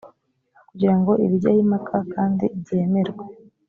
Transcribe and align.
kugira 0.69 0.95
ngo 0.99 1.11
ibijyeho 1.25 1.57
impaka 1.63 1.97
kandi 2.13 2.45
byemerwe 2.59 3.23